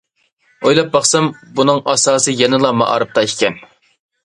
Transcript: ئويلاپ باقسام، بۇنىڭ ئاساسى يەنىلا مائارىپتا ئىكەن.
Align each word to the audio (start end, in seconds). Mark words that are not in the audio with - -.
ئويلاپ 0.67 0.89
باقسام، 0.95 1.27
بۇنىڭ 1.59 1.83
ئاساسى 1.93 2.35
يەنىلا 2.41 2.73
مائارىپتا 2.81 3.29
ئىكەن. 3.31 3.63